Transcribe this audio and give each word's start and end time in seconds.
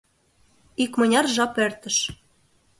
Икмыняр 0.83 1.25
жап 1.35 1.53
эртыш. 1.65 1.97